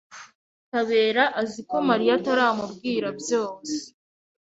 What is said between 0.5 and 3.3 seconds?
Kabera azi ko Mariya ataramubwira